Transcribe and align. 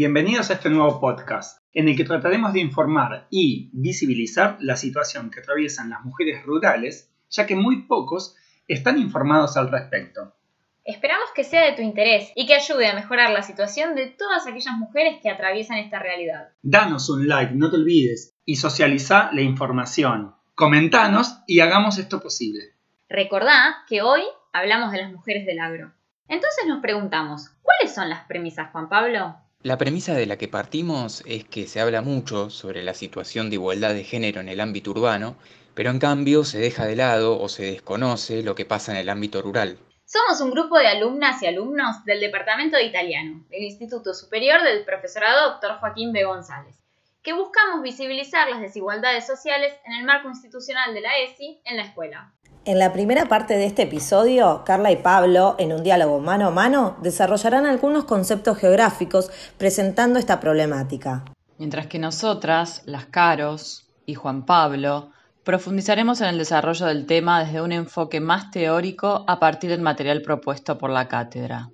Bienvenidos 0.00 0.48
a 0.50 0.52
este 0.52 0.70
nuevo 0.70 1.00
podcast, 1.00 1.60
en 1.74 1.88
el 1.88 1.96
que 1.96 2.04
trataremos 2.04 2.52
de 2.52 2.60
informar 2.60 3.26
y 3.30 3.68
visibilizar 3.72 4.56
la 4.60 4.76
situación 4.76 5.28
que 5.28 5.40
atraviesan 5.40 5.90
las 5.90 6.04
mujeres 6.04 6.44
rurales, 6.44 7.10
ya 7.30 7.48
que 7.48 7.56
muy 7.56 7.82
pocos 7.82 8.36
están 8.68 8.98
informados 8.98 9.56
al 9.56 9.72
respecto. 9.72 10.36
Esperamos 10.84 11.28
que 11.34 11.42
sea 11.42 11.64
de 11.64 11.72
tu 11.72 11.82
interés 11.82 12.30
y 12.36 12.46
que 12.46 12.54
ayude 12.54 12.86
a 12.86 12.94
mejorar 12.94 13.30
la 13.30 13.42
situación 13.42 13.96
de 13.96 14.06
todas 14.06 14.46
aquellas 14.46 14.76
mujeres 14.76 15.18
que 15.20 15.30
atraviesan 15.30 15.78
esta 15.78 15.98
realidad. 15.98 16.50
Danos 16.62 17.10
un 17.10 17.26
like, 17.26 17.54
no 17.56 17.68
te 17.68 17.78
olvides, 17.78 18.36
y 18.44 18.54
socializa 18.54 19.30
la 19.32 19.40
información. 19.40 20.36
Comentanos 20.54 21.40
y 21.48 21.58
hagamos 21.58 21.98
esto 21.98 22.20
posible. 22.20 22.66
Recordá 23.08 23.78
que 23.88 24.02
hoy 24.02 24.22
hablamos 24.52 24.92
de 24.92 25.02
las 25.02 25.10
mujeres 25.10 25.44
del 25.44 25.58
agro. 25.58 25.92
Entonces 26.28 26.66
nos 26.68 26.80
preguntamos, 26.80 27.48
¿cuáles 27.62 27.92
son 27.92 28.08
las 28.08 28.26
premisas, 28.26 28.70
Juan 28.70 28.88
Pablo? 28.88 29.34
La 29.64 29.76
premisa 29.76 30.14
de 30.14 30.26
la 30.26 30.38
que 30.38 30.46
partimos 30.46 31.24
es 31.26 31.44
que 31.44 31.66
se 31.66 31.80
habla 31.80 32.00
mucho 32.00 32.48
sobre 32.48 32.84
la 32.84 32.94
situación 32.94 33.50
de 33.50 33.56
igualdad 33.56 33.92
de 33.92 34.04
género 34.04 34.40
en 34.40 34.48
el 34.48 34.60
ámbito 34.60 34.92
urbano, 34.92 35.36
pero 35.74 35.90
en 35.90 35.98
cambio 35.98 36.44
se 36.44 36.60
deja 36.60 36.86
de 36.86 36.94
lado 36.94 37.40
o 37.40 37.48
se 37.48 37.64
desconoce 37.64 38.44
lo 38.44 38.54
que 38.54 38.64
pasa 38.64 38.92
en 38.92 38.98
el 38.98 39.08
ámbito 39.08 39.42
rural. 39.42 39.76
Somos 40.04 40.40
un 40.40 40.52
grupo 40.52 40.78
de 40.78 40.86
alumnas 40.86 41.42
y 41.42 41.46
alumnos 41.48 42.04
del 42.04 42.20
Departamento 42.20 42.76
de 42.76 42.84
Italiano, 42.84 43.44
del 43.50 43.64
Instituto 43.64 44.14
Superior 44.14 44.62
del 44.62 44.84
Profesorado 44.84 45.54
Dr. 45.54 45.80
Joaquín 45.80 46.12
B. 46.12 46.22
González, 46.22 46.76
que 47.24 47.32
buscamos 47.32 47.82
visibilizar 47.82 48.48
las 48.48 48.60
desigualdades 48.60 49.26
sociales 49.26 49.74
en 49.86 49.94
el 49.94 50.04
marco 50.04 50.28
institucional 50.28 50.94
de 50.94 51.00
la 51.00 51.18
ESI 51.18 51.62
en 51.64 51.78
la 51.78 51.82
escuela. 51.82 52.32
En 52.68 52.78
la 52.78 52.92
primera 52.92 53.24
parte 53.30 53.56
de 53.56 53.64
este 53.64 53.84
episodio, 53.84 54.62
Carla 54.66 54.92
y 54.92 54.96
Pablo, 54.96 55.56
en 55.58 55.72
un 55.72 55.82
diálogo 55.82 56.20
mano 56.20 56.48
a 56.48 56.50
mano, 56.50 56.98
desarrollarán 57.00 57.64
algunos 57.64 58.04
conceptos 58.04 58.58
geográficos 58.58 59.30
presentando 59.56 60.18
esta 60.18 60.38
problemática. 60.38 61.24
Mientras 61.56 61.86
que 61.86 61.98
nosotras, 61.98 62.82
las 62.84 63.06
Caros 63.06 63.88
y 64.04 64.16
Juan 64.16 64.44
Pablo, 64.44 65.12
profundizaremos 65.44 66.20
en 66.20 66.26
el 66.26 66.36
desarrollo 66.36 66.84
del 66.84 67.06
tema 67.06 67.42
desde 67.42 67.62
un 67.62 67.72
enfoque 67.72 68.20
más 68.20 68.50
teórico 68.50 69.24
a 69.26 69.40
partir 69.40 69.70
del 69.70 69.80
material 69.80 70.20
propuesto 70.20 70.76
por 70.76 70.90
la 70.90 71.08
cátedra. 71.08 71.70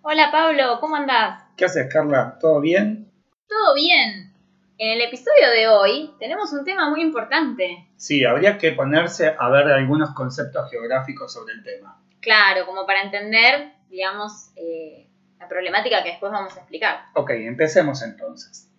Hola 0.00 0.30
Pablo, 0.32 0.78
¿cómo 0.80 0.96
andás? 0.96 1.44
¿Qué 1.58 1.66
haces, 1.66 1.92
Carla? 1.92 2.38
¿Todo 2.40 2.58
bien? 2.62 3.12
Todo 3.46 3.74
bien. 3.74 4.35
En 4.78 4.90
el 4.90 5.00
episodio 5.00 5.48
de 5.54 5.68
hoy 5.68 6.10
tenemos 6.18 6.52
un 6.52 6.62
tema 6.62 6.90
muy 6.90 7.00
importante. 7.00 7.88
Sí, 7.96 8.26
habría 8.26 8.58
que 8.58 8.72
ponerse 8.72 9.34
a 9.38 9.48
ver 9.48 9.68
algunos 9.68 10.10
conceptos 10.12 10.70
geográficos 10.70 11.32
sobre 11.32 11.54
el 11.54 11.64
tema. 11.64 12.04
Claro, 12.20 12.66
como 12.66 12.84
para 12.84 13.02
entender, 13.02 13.72
digamos, 13.88 14.50
eh, 14.54 15.08
la 15.40 15.48
problemática 15.48 16.02
que 16.02 16.10
después 16.10 16.30
vamos 16.30 16.54
a 16.54 16.58
explicar. 16.58 17.06
Ok, 17.14 17.30
empecemos 17.30 18.02
entonces. 18.02 18.70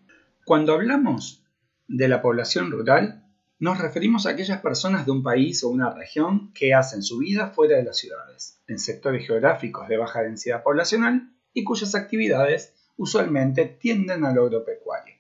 Cuando 0.45 0.73
hablamos 0.73 1.43
de 1.87 2.07
la 2.07 2.21
población 2.21 2.69
rural, 2.69 3.23
nos 3.57 3.79
referimos 3.79 4.27
a 4.27 4.31
aquellas 4.31 4.61
personas 4.61 5.03
de 5.03 5.11
un 5.11 5.23
país 5.23 5.63
o 5.63 5.69
una 5.69 5.89
región 5.89 6.53
que 6.53 6.75
hacen 6.75 7.01
su 7.01 7.17
vida 7.17 7.47
fuera 7.47 7.75
de 7.75 7.83
las 7.83 7.97
ciudades, 7.97 8.61
en 8.67 8.77
sectores 8.77 9.25
geográficos 9.25 9.87
de 9.87 9.97
baja 9.97 10.21
densidad 10.21 10.61
poblacional 10.61 11.31
y 11.53 11.63
cuyas 11.63 11.95
actividades 11.95 12.75
usualmente 12.97 13.65
tienden 13.65 14.25
al 14.25 14.37
agropecuario. 14.37 15.16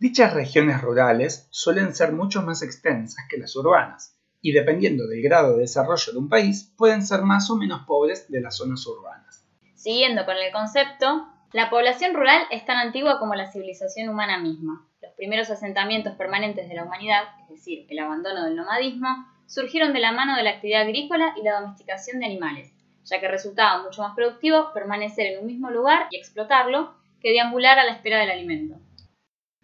Dichas 0.00 0.32
regiones 0.32 0.80
rurales 0.80 1.46
suelen 1.50 1.94
ser 1.94 2.12
mucho 2.12 2.40
más 2.40 2.62
extensas 2.62 3.22
que 3.28 3.36
las 3.36 3.54
urbanas 3.54 4.16
y 4.40 4.52
dependiendo 4.52 5.06
del 5.06 5.20
grado 5.20 5.52
de 5.52 5.60
desarrollo 5.60 6.12
de 6.12 6.18
un 6.18 6.30
país 6.30 6.72
pueden 6.78 7.02
ser 7.02 7.20
más 7.20 7.50
o 7.50 7.56
menos 7.56 7.82
pobres 7.86 8.26
de 8.30 8.40
las 8.40 8.56
zonas 8.56 8.86
urbanas. 8.86 9.44
Siguiendo 9.74 10.24
con 10.24 10.38
el 10.38 10.50
concepto, 10.52 11.28
la 11.52 11.68
población 11.68 12.14
rural 12.14 12.44
es 12.50 12.64
tan 12.64 12.78
antigua 12.78 13.18
como 13.18 13.34
la 13.34 13.52
civilización 13.52 14.08
humana 14.08 14.38
misma. 14.38 14.88
Los 15.02 15.12
primeros 15.12 15.50
asentamientos 15.50 16.14
permanentes 16.14 16.66
de 16.66 16.76
la 16.76 16.84
humanidad, 16.84 17.24
es 17.42 17.56
decir, 17.56 17.84
el 17.90 17.98
abandono 17.98 18.46
del 18.46 18.56
nomadismo, 18.56 19.26
surgieron 19.44 19.92
de 19.92 20.00
la 20.00 20.12
mano 20.12 20.34
de 20.34 20.44
la 20.44 20.52
actividad 20.52 20.80
agrícola 20.80 21.34
y 21.36 21.42
la 21.42 21.60
domesticación 21.60 22.20
de 22.20 22.24
animales, 22.24 22.72
ya 23.04 23.20
que 23.20 23.28
resultaba 23.28 23.82
mucho 23.82 24.00
más 24.00 24.14
productivo 24.14 24.72
permanecer 24.72 25.26
en 25.26 25.40
un 25.40 25.46
mismo 25.46 25.68
lugar 25.68 26.06
y 26.08 26.16
explotarlo 26.16 26.94
que 27.20 27.32
deambular 27.32 27.78
a 27.78 27.84
la 27.84 27.92
espera 27.92 28.18
del 28.18 28.30
alimento. 28.30 28.80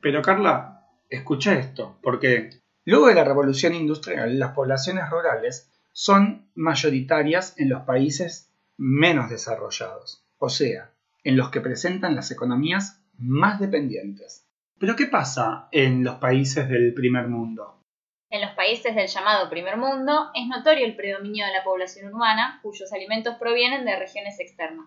Pero 0.06 0.22
Carla, 0.22 0.86
escucha 1.10 1.54
esto, 1.54 1.98
porque 2.00 2.50
luego 2.84 3.08
de 3.08 3.16
la 3.16 3.24
revolución 3.24 3.74
industrial, 3.74 4.38
las 4.38 4.52
poblaciones 4.52 5.10
rurales 5.10 5.68
son 5.90 6.48
mayoritarias 6.54 7.58
en 7.58 7.70
los 7.70 7.82
países 7.82 8.54
menos 8.76 9.28
desarrollados, 9.30 10.24
o 10.38 10.48
sea, 10.48 10.92
en 11.24 11.36
los 11.36 11.50
que 11.50 11.60
presentan 11.60 12.14
las 12.14 12.30
economías 12.30 13.02
más 13.18 13.58
dependientes. 13.58 14.46
Pero 14.78 14.94
¿qué 14.94 15.06
pasa 15.06 15.66
en 15.72 16.04
los 16.04 16.18
países 16.18 16.68
del 16.68 16.94
primer 16.94 17.26
mundo? 17.26 17.82
En 18.30 18.42
los 18.42 18.52
países 18.52 18.94
del 18.94 19.08
llamado 19.08 19.50
primer 19.50 19.76
mundo 19.76 20.30
es 20.36 20.46
notorio 20.46 20.86
el 20.86 20.94
predominio 20.94 21.46
de 21.46 21.52
la 21.52 21.64
población 21.64 22.14
urbana, 22.14 22.60
cuyos 22.62 22.92
alimentos 22.92 23.34
provienen 23.40 23.84
de 23.84 23.98
regiones 23.98 24.38
externas. 24.38 24.86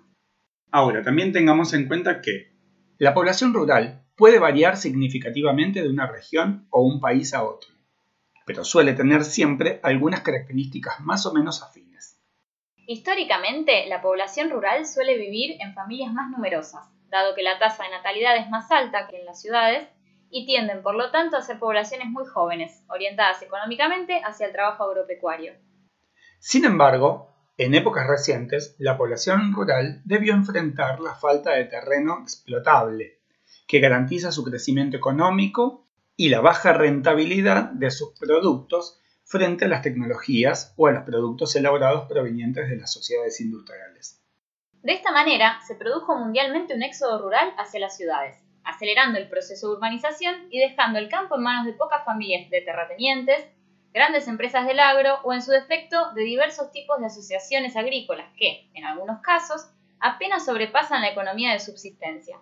Ahora, 0.71 1.03
también 1.03 1.33
tengamos 1.33 1.73
en 1.73 1.89
cuenta 1.89 2.21
que 2.21 2.53
la 2.99 3.13
población 3.13 3.53
rural 3.53 4.05
puede 4.19 4.37
variar 4.37 4.75
significativamente 4.75 5.81
de 5.81 5.87
una 5.87 6.05
región 6.05 6.67
o 6.71 6.81
un 6.81 6.99
país 6.99 7.33
a 7.33 7.45
otro, 7.45 7.69
pero 8.45 8.65
suele 8.65 8.91
tener 8.91 9.23
siempre 9.23 9.79
algunas 9.81 10.19
características 10.19 10.99
más 10.99 11.25
o 11.25 11.33
menos 11.33 11.63
afines. 11.63 12.19
Históricamente, 12.85 13.85
la 13.87 14.01
población 14.01 14.49
rural 14.49 14.85
suele 14.85 15.17
vivir 15.17 15.55
en 15.61 15.73
familias 15.73 16.11
más 16.11 16.29
numerosas, 16.31 16.85
dado 17.09 17.33
que 17.33 17.43
la 17.43 17.59
tasa 17.59 17.83
de 17.83 17.91
natalidad 17.91 18.35
es 18.35 18.49
más 18.49 18.69
alta 18.71 19.07
que 19.07 19.21
en 19.21 19.25
las 19.25 19.41
ciudades, 19.41 19.87
y 20.29 20.45
tienden, 20.45 20.83
por 20.83 20.95
lo 20.95 21.11
tanto, 21.11 21.37
a 21.37 21.41
ser 21.41 21.57
poblaciones 21.57 22.09
muy 22.09 22.25
jóvenes, 22.25 22.83
orientadas 22.89 23.41
económicamente 23.41 24.21
hacia 24.21 24.47
el 24.47 24.51
trabajo 24.51 24.83
agropecuario. 24.83 25.53
Sin 26.39 26.65
embargo, 26.65 27.33
en 27.57 27.73
épocas 27.73 28.05
recientes, 28.05 28.75
la 28.79 28.97
población 28.97 29.53
rural 29.53 30.01
debió 30.03 30.33
enfrentar 30.33 30.99
la 30.99 31.15
falta 31.15 31.51
de 31.51 31.63
terreno 31.63 32.19
explotable, 32.21 33.18
que 33.69 33.79
garantiza 33.79 34.31
su 34.31 34.43
crecimiento 34.43 34.97
económico 34.97 35.85
y 36.15 36.29
la 36.29 36.41
baja 36.41 36.73
rentabilidad 36.73 37.65
de 37.65 37.91
sus 37.91 38.17
productos 38.19 38.99
frente 39.23 39.65
a 39.65 39.67
las 39.67 39.83
tecnologías 39.83 40.73
o 40.75 40.87
a 40.87 40.91
los 40.91 41.03
productos 41.03 41.55
elaborados 41.55 42.07
provenientes 42.09 42.67
de 42.67 42.77
las 42.77 42.91
sociedades 42.91 43.39
industriales. 43.39 44.19
De 44.81 44.93
esta 44.93 45.11
manera, 45.11 45.59
se 45.67 45.75
produjo 45.75 46.17
mundialmente 46.17 46.73
un 46.73 46.81
éxodo 46.81 47.21
rural 47.21 47.53
hacia 47.59 47.79
las 47.79 47.95
ciudades, 47.95 48.43
acelerando 48.63 49.19
el 49.19 49.29
proceso 49.29 49.67
de 49.67 49.75
urbanización 49.75 50.47
y 50.49 50.57
dejando 50.57 50.97
el 50.97 51.07
campo 51.07 51.35
en 51.35 51.43
manos 51.43 51.67
de 51.67 51.73
pocas 51.73 52.03
familias 52.03 52.49
de 52.49 52.61
terratenientes, 52.61 53.45
grandes 53.93 54.27
empresas 54.27 54.65
del 54.65 54.79
agro 54.79 55.19
o, 55.23 55.31
en 55.31 55.43
su 55.43 55.51
defecto, 55.51 56.11
de 56.15 56.23
diversos 56.23 56.71
tipos 56.71 56.99
de 56.99 57.05
asociaciones 57.05 57.75
agrícolas 57.75 58.33
que, 58.35 58.67
en 58.73 58.85
algunos 58.85 59.21
casos, 59.21 59.69
apenas 59.99 60.43
sobrepasan 60.43 61.01
la 61.01 61.09
economía 61.09 61.53
de 61.53 61.59
subsistencia. 61.59 62.39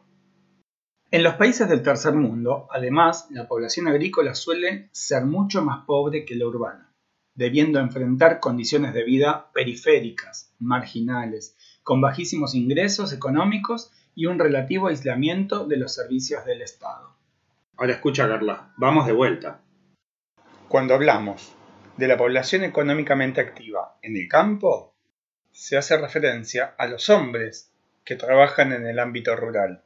En 1.10 1.24
los 1.24 1.36
países 1.36 1.70
del 1.70 1.84
tercer 1.84 2.16
mundo, 2.16 2.68
además, 2.70 3.28
la 3.30 3.48
población 3.48 3.88
agrícola 3.88 4.36
suele 4.36 4.90
ser 4.92 5.24
mucho 5.24 5.62
más 5.62 5.86
pobre 5.86 6.26
que 6.26 6.36
la 6.36 6.46
urbana, 6.46 6.92
debiendo 7.34 7.80
enfrentar 7.80 8.42
condiciones 8.42 8.94
de 8.94 9.06
vida 9.06 9.50
periféricas, 9.54 10.54
marginales, 10.60 11.56
con 11.82 12.02
bajísimos 12.02 12.56
ingresos 12.56 13.14
económicos 13.14 13.94
y 14.16 14.26
un 14.26 14.38
relativo 14.38 14.90
aislamiento 14.90 15.66
de 15.66 15.78
los 15.78 15.94
servicios 15.94 16.44
del 16.44 16.62
Estado. 16.62 17.16
Ahora 17.78 17.94
escucha, 17.94 18.28
Carla, 18.28 18.74
vamos 18.76 19.08
de 19.08 19.14
vuelta. 19.14 19.62
Cuando 20.68 20.94
hablamos 20.94 21.56
de 21.96 22.10
la 22.10 22.18
población 22.18 22.66
económicamente 22.66 23.40
activa 23.40 23.98
en 24.02 24.18
el 24.18 24.28
campo, 24.28 24.94
se 25.54 25.78
hace 25.78 25.98
referencia 25.98 26.76
a 26.78 26.86
los 26.86 27.10
hombres 27.10 27.72
que 28.04 28.18
trabajan 28.18 28.74
en 28.74 28.86
el 28.86 29.00
ámbito 29.00 29.34
rural 29.38 29.86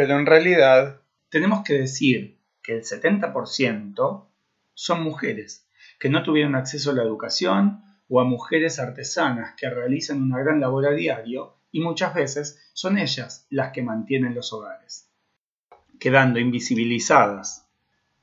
pero 0.00 0.18
en 0.18 0.24
realidad 0.24 1.02
tenemos 1.28 1.62
que 1.62 1.74
decir 1.74 2.40
que 2.62 2.72
el 2.72 2.84
70% 2.84 4.24
son 4.72 5.02
mujeres 5.02 5.66
que 5.98 6.08
no 6.08 6.22
tuvieron 6.22 6.54
acceso 6.54 6.92
a 6.92 6.94
la 6.94 7.02
educación 7.02 7.82
o 8.08 8.18
a 8.18 8.24
mujeres 8.24 8.78
artesanas 8.78 9.52
que 9.58 9.68
realizan 9.68 10.22
una 10.22 10.38
gran 10.38 10.58
labor 10.58 10.86
a 10.86 10.92
diario 10.92 11.58
y 11.70 11.80
muchas 11.80 12.14
veces 12.14 12.70
son 12.72 12.96
ellas 12.96 13.46
las 13.50 13.72
que 13.72 13.82
mantienen 13.82 14.34
los 14.34 14.54
hogares, 14.54 15.10
quedando 15.98 16.38
invisibilizadas 16.38 17.66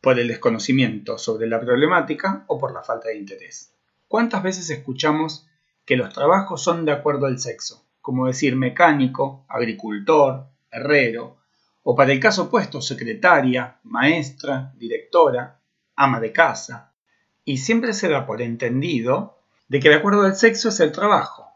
por 0.02 0.18
el 0.18 0.30
desconocimiento 0.30 1.20
sobre 1.20 1.46
la 1.46 1.60
problemática 1.60 2.44
o 2.48 2.58
por 2.58 2.74
la 2.74 2.82
falta 2.82 3.10
de 3.10 3.18
interés. 3.18 3.72
¿Cuántas 4.08 4.42
veces 4.42 4.68
escuchamos 4.72 5.48
que 5.86 5.96
los 5.96 6.12
trabajos 6.12 6.60
son 6.60 6.86
de 6.86 6.94
acuerdo 6.94 7.28
al 7.28 7.38
sexo? 7.38 7.86
Como 8.02 8.26
decir 8.26 8.56
mecánico, 8.56 9.46
agricultor, 9.48 10.48
herrero, 10.72 11.38
o 11.90 11.96
para 11.96 12.12
el 12.12 12.20
caso 12.20 12.44
opuesto, 12.44 12.82
secretaria, 12.82 13.80
maestra, 13.84 14.74
directora, 14.76 15.62
ama 15.96 16.20
de 16.20 16.34
casa, 16.34 16.92
y 17.46 17.60
siempre 17.60 17.94
se 17.94 18.10
da 18.10 18.26
por 18.26 18.42
entendido 18.42 19.38
de 19.70 19.80
que 19.80 19.88
de 19.88 19.96
acuerdo 19.96 20.24
al 20.24 20.36
sexo 20.36 20.68
es 20.68 20.82
el 20.82 20.92
trabajo, 20.92 21.48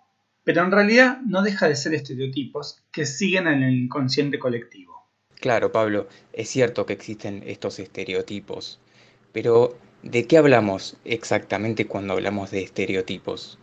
pero 0.45 0.63
en 0.63 0.72
realidad 0.72 1.18
no 1.28 1.42
deja 1.42 1.68
de 1.68 1.75
ser 1.75 1.95
estereotipos 1.95 2.81
que 2.94 3.06
siguen 3.06 3.45
en 3.45 3.62
el 3.62 3.74
inconsciente 3.74 4.39
colectivo. 4.39 5.06
Claro, 5.36 5.74
Pablo, 5.74 6.07
es 6.31 6.48
cierto 6.48 6.86
que 6.86 6.94
existen 6.94 7.44
estos 7.45 7.80
estereotipos, 7.80 8.80
pero 9.33 9.75
¿de 10.01 10.28
qué 10.28 10.38
hablamos 10.38 10.95
exactamente 11.04 11.88
cuando 11.88 12.13
hablamos 12.13 12.51
de 12.51 12.63
estereotipos? 12.63 13.60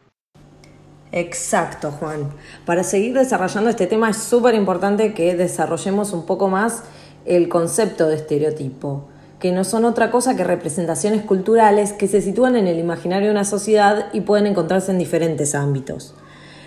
Exacto, 1.13 1.91
Juan. 1.91 2.31
Para 2.67 2.85
seguir 2.85 3.15
desarrollando 3.15 3.71
este 3.71 3.87
tema 3.87 4.11
es 4.11 4.19
súper 4.19 4.55
importante 4.55 5.15
que 5.15 5.35
desarrollemos 5.35 6.13
un 6.13 6.27
poco 6.27 6.49
más 6.49 6.83
el 7.25 7.49
concepto 7.49 8.07
de 8.09 8.17
estereotipo, 8.17 9.05
que 9.39 9.53
no 9.53 9.65
son 9.65 9.85
otra 9.85 10.11
cosa 10.11 10.37
que 10.37 10.45
representaciones 10.45 11.23
culturales 11.23 11.93
que 11.93 12.09
se 12.09 12.21
sitúan 12.21 12.57
en 12.57 12.67
el 12.67 12.79
imaginario 12.79 13.29
de 13.29 13.33
una 13.33 13.45
sociedad 13.45 14.07
y 14.13 14.21
pueden 14.21 14.47
encontrarse 14.47 14.91
en 14.91 14.99
diferentes 14.99 15.55
ámbitos. 15.55 16.15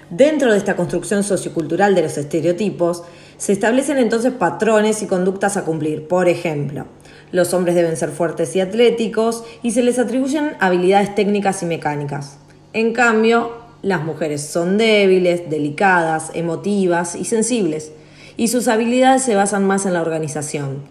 Dentro 0.10 0.52
de 0.52 0.58
esta 0.58 0.76
construcción 0.76 1.24
sociocultural 1.24 1.96
de 1.96 2.02
los 2.02 2.18
estereotipos, 2.18 3.04
se 3.38 3.54
establecen 3.54 3.98
entonces 3.98 4.34
patrones 4.34 5.02
y 5.02 5.08
conductas 5.08 5.56
a 5.56 5.64
cumplir. 5.64 6.08
Por 6.08 6.28
ejemplo, 6.28 6.86
los 7.32 7.54
hombres 7.54 7.76
deben 7.76 7.96
ser 7.96 8.10
fuertes 8.10 8.56
y 8.56 8.60
atléticos 8.60 9.44
y 9.64 9.72
se 9.72 9.84
les 9.84 10.00
atribuyen 10.00 10.52
habilidades 10.60 11.16
técnicas 11.16 11.64
y 11.64 11.66
mecánicas. 11.66 12.38
En 12.74 12.94
cambio, 12.94 13.61
las 13.82 14.04
mujeres 14.04 14.42
son 14.42 14.78
débiles, 14.78 15.50
delicadas, 15.50 16.32
emotivas 16.34 17.16
y 17.16 17.26
sensibles, 17.26 17.92
y 18.38 18.48
sus 18.48 18.68
habilidades 18.68 19.24
se 19.24 19.36
basan 19.36 19.66
más 19.66 19.86
en 19.86 19.94
la 19.94 20.02
organización. 20.02 20.84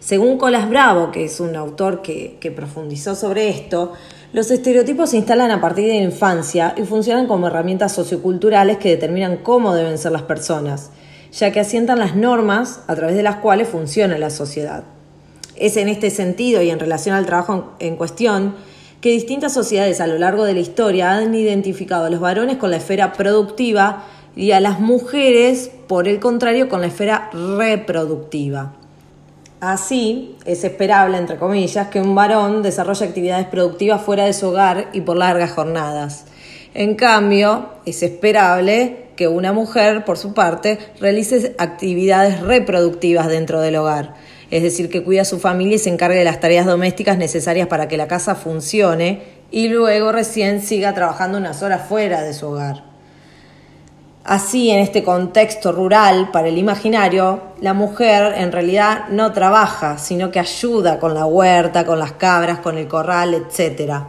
Según 0.00 0.36
Colas 0.36 0.68
Bravo, 0.68 1.10
que 1.10 1.24
es 1.24 1.40
un 1.40 1.56
autor 1.56 2.02
que, 2.02 2.36
que 2.40 2.50
profundizó 2.50 3.14
sobre 3.14 3.48
esto, 3.48 3.92
los 4.34 4.50
estereotipos 4.50 5.10
se 5.10 5.16
instalan 5.16 5.50
a 5.50 5.60
partir 5.60 5.86
de 5.86 5.94
la 5.94 6.02
infancia 6.02 6.74
y 6.76 6.82
funcionan 6.82 7.26
como 7.26 7.46
herramientas 7.46 7.92
socioculturales 7.92 8.76
que 8.78 8.90
determinan 8.90 9.38
cómo 9.38 9.74
deben 9.74 9.96
ser 9.96 10.12
las 10.12 10.22
personas, 10.22 10.90
ya 11.32 11.52
que 11.52 11.60
asientan 11.60 11.98
las 11.98 12.16
normas 12.16 12.80
a 12.86 12.94
través 12.94 13.16
de 13.16 13.22
las 13.22 13.36
cuales 13.36 13.68
funciona 13.68 14.18
la 14.18 14.30
sociedad. 14.30 14.84
Es 15.56 15.76
en 15.76 15.88
este 15.88 16.10
sentido 16.10 16.60
y 16.62 16.70
en 16.70 16.80
relación 16.80 17.14
al 17.14 17.26
trabajo 17.26 17.72
en 17.78 17.96
cuestión 17.96 18.56
que 19.04 19.10
distintas 19.10 19.52
sociedades 19.52 20.00
a 20.00 20.06
lo 20.06 20.16
largo 20.16 20.44
de 20.44 20.54
la 20.54 20.60
historia 20.60 21.10
han 21.12 21.34
identificado 21.34 22.06
a 22.06 22.08
los 22.08 22.20
varones 22.20 22.56
con 22.56 22.70
la 22.70 22.78
esfera 22.78 23.12
productiva 23.12 24.02
y 24.34 24.52
a 24.52 24.60
las 24.60 24.80
mujeres, 24.80 25.70
por 25.86 26.08
el 26.08 26.20
contrario, 26.20 26.70
con 26.70 26.80
la 26.80 26.86
esfera 26.86 27.28
reproductiva. 27.30 28.72
Así, 29.60 30.36
es 30.46 30.64
esperable, 30.64 31.18
entre 31.18 31.36
comillas, 31.36 31.88
que 31.88 32.00
un 32.00 32.14
varón 32.14 32.62
desarrolle 32.62 33.04
actividades 33.04 33.46
productivas 33.46 34.00
fuera 34.00 34.24
de 34.24 34.32
su 34.32 34.48
hogar 34.48 34.88
y 34.94 35.02
por 35.02 35.18
largas 35.18 35.52
jornadas. 35.52 36.24
En 36.72 36.94
cambio, 36.94 37.68
es 37.84 38.02
esperable 38.02 39.08
que 39.16 39.28
una 39.28 39.52
mujer, 39.52 40.06
por 40.06 40.16
su 40.16 40.32
parte, 40.32 40.78
realice 40.98 41.54
actividades 41.58 42.40
reproductivas 42.40 43.28
dentro 43.28 43.60
del 43.60 43.76
hogar, 43.76 44.14
es 44.54 44.62
decir, 44.62 44.88
que 44.88 45.02
cuida 45.02 45.22
a 45.22 45.24
su 45.24 45.40
familia 45.40 45.74
y 45.74 45.78
se 45.80 45.90
encargue 45.90 46.16
de 46.16 46.24
las 46.24 46.38
tareas 46.38 46.64
domésticas 46.64 47.18
necesarias 47.18 47.66
para 47.66 47.88
que 47.88 47.96
la 47.96 48.06
casa 48.06 48.36
funcione 48.36 49.20
y 49.50 49.66
luego 49.66 50.12
recién 50.12 50.62
siga 50.62 50.94
trabajando 50.94 51.38
unas 51.38 51.60
horas 51.64 51.88
fuera 51.88 52.22
de 52.22 52.32
su 52.34 52.46
hogar. 52.46 52.84
Así, 54.22 54.70
en 54.70 54.78
este 54.78 55.02
contexto 55.02 55.72
rural, 55.72 56.30
para 56.30 56.46
el 56.46 56.56
imaginario, 56.56 57.42
la 57.60 57.74
mujer 57.74 58.34
en 58.36 58.52
realidad 58.52 59.08
no 59.10 59.32
trabaja, 59.32 59.98
sino 59.98 60.30
que 60.30 60.38
ayuda 60.38 61.00
con 61.00 61.14
la 61.14 61.26
huerta, 61.26 61.84
con 61.84 61.98
las 61.98 62.12
cabras, 62.12 62.60
con 62.60 62.78
el 62.78 62.86
corral, 62.86 63.34
etc. 63.34 64.04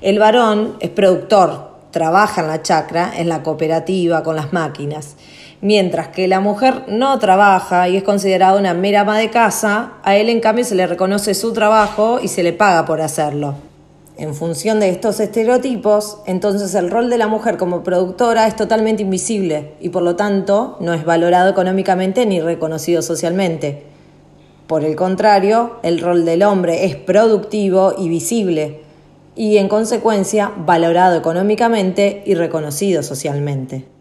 El 0.00 0.20
varón 0.20 0.76
es 0.78 0.90
productor, 0.90 1.72
trabaja 1.90 2.42
en 2.42 2.46
la 2.46 2.62
chacra, 2.62 3.10
en 3.16 3.28
la 3.28 3.42
cooperativa, 3.42 4.22
con 4.22 4.36
las 4.36 4.52
máquinas. 4.52 5.16
Mientras 5.60 6.08
que 6.08 6.28
la 6.28 6.38
mujer 6.38 6.84
no 6.86 7.18
trabaja 7.18 7.88
y 7.88 7.96
es 7.96 8.04
considerada 8.04 8.58
una 8.58 8.74
mera 8.74 9.00
ama 9.00 9.18
de 9.18 9.28
casa, 9.28 9.94
a 10.04 10.16
él 10.16 10.28
en 10.28 10.38
cambio 10.38 10.64
se 10.64 10.76
le 10.76 10.86
reconoce 10.86 11.34
su 11.34 11.52
trabajo 11.52 12.20
y 12.22 12.28
se 12.28 12.44
le 12.44 12.52
paga 12.52 12.86
por 12.86 13.00
hacerlo. 13.00 13.56
En 14.16 14.34
función 14.34 14.78
de 14.78 14.88
estos 14.88 15.18
estereotipos, 15.18 16.18
entonces 16.26 16.74
el 16.76 16.90
rol 16.90 17.10
de 17.10 17.18
la 17.18 17.26
mujer 17.26 17.56
como 17.56 17.82
productora 17.82 18.46
es 18.46 18.54
totalmente 18.54 19.02
invisible 19.02 19.74
y 19.80 19.88
por 19.88 20.02
lo 20.02 20.14
tanto 20.14 20.76
no 20.80 20.94
es 20.94 21.04
valorado 21.04 21.50
económicamente 21.50 22.24
ni 22.24 22.40
reconocido 22.40 23.02
socialmente. 23.02 23.84
Por 24.68 24.84
el 24.84 24.94
contrario, 24.94 25.76
el 25.82 26.00
rol 26.00 26.24
del 26.24 26.44
hombre 26.44 26.84
es 26.84 26.94
productivo 26.94 27.94
y 27.98 28.08
visible 28.08 28.80
y 29.34 29.56
en 29.56 29.68
consecuencia 29.68 30.52
valorado 30.56 31.16
económicamente 31.16 32.22
y 32.26 32.34
reconocido 32.34 33.02
socialmente. 33.02 33.97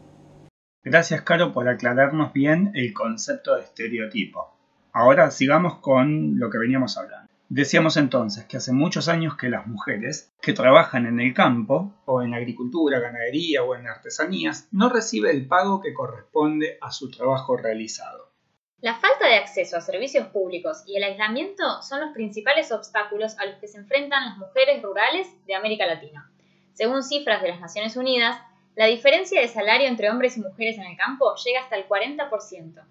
Gracias, 0.89 1.21
Caro, 1.23 1.51
por 1.51 1.67
aclararnos 1.67 2.31
bien 2.31 2.71
el 2.73 2.93
concepto 2.93 3.55
de 3.55 3.63
estereotipo. 3.63 4.55
Ahora 4.93 5.31
sigamos 5.31 5.79
con 5.79 6.39
lo 6.39 6.49
que 6.49 6.57
veníamos 6.57 6.97
hablando. 6.97 7.29
Decíamos 7.49 7.97
entonces 7.97 8.45
que 8.45 8.55
hace 8.55 8.71
muchos 8.71 9.09
años 9.09 9.35
que 9.35 9.49
las 9.49 9.67
mujeres 9.67 10.33
que 10.41 10.53
trabajan 10.53 11.05
en 11.05 11.19
el 11.19 11.33
campo, 11.33 11.93
o 12.05 12.21
en 12.21 12.33
agricultura, 12.33 13.01
ganadería 13.01 13.63
o 13.63 13.75
en 13.75 13.85
artesanías, 13.85 14.69
no 14.71 14.87
reciben 14.87 15.35
el 15.35 15.45
pago 15.45 15.81
que 15.81 15.93
corresponde 15.93 16.77
a 16.79 16.89
su 16.89 17.11
trabajo 17.11 17.57
realizado. 17.57 18.31
La 18.79 18.95
falta 18.95 19.27
de 19.27 19.35
acceso 19.35 19.75
a 19.75 19.81
servicios 19.81 20.27
públicos 20.27 20.83
y 20.87 20.95
el 20.95 21.03
aislamiento 21.03 21.81
son 21.81 21.99
los 21.99 22.13
principales 22.13 22.71
obstáculos 22.71 23.37
a 23.39 23.45
los 23.45 23.55
que 23.55 23.67
se 23.67 23.77
enfrentan 23.77 24.23
las 24.23 24.37
mujeres 24.37 24.81
rurales 24.81 25.27
de 25.47 25.53
América 25.53 25.85
Latina. 25.85 26.31
Según 26.71 27.03
cifras 27.03 27.41
de 27.41 27.49
las 27.49 27.59
Naciones 27.59 27.97
Unidas, 27.97 28.39
la 28.77 28.85
diferencia 28.85 29.41
de 29.41 29.47
salario 29.47 29.87
entre 29.87 30.11
hombres 30.11 30.37
y 30.37 30.41
mujeres 30.41 30.77
en 30.77 30.83
el 30.83 30.95
campo 30.95 31.33
llega 31.43 31.61
hasta 31.61 31.77
el 31.77 31.87
40%. 31.87 32.85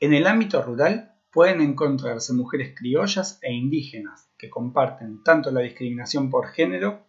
En 0.00 0.12
el 0.12 0.26
ámbito 0.26 0.60
rural, 0.60 1.14
pueden 1.30 1.60
encontrarse 1.60 2.32
mujeres 2.32 2.74
criollas 2.76 3.38
e 3.42 3.52
indígenas 3.52 4.28
que 4.36 4.50
comparten 4.50 5.22
tanto 5.22 5.52
la 5.52 5.60
discriminación 5.60 6.30
por 6.30 6.48
género 6.48 7.06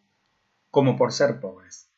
como 0.69 0.95
por 0.95 1.11
ser 1.11 1.39
pobres. 1.39 1.91